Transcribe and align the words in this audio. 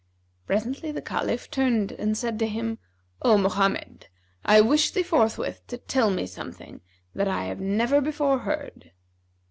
Presently 0.47 0.91
the 0.91 0.99
Caliph 1.03 1.51
turned 1.51 1.91
and 1.91 2.17
said 2.17 2.39
to 2.39 2.47
him, 2.47 2.79
"O 3.21 3.37
Mohammed, 3.37 4.07
I 4.43 4.59
wish 4.59 4.89
thee 4.89 5.03
forthwith 5.03 5.61
to 5.67 5.77
tell 5.77 6.09
me 6.09 6.25
something 6.25 6.81
that 7.13 7.27
I 7.27 7.43
have 7.43 7.59
never 7.61 8.01
before 8.01 8.39
heard." 8.39 8.93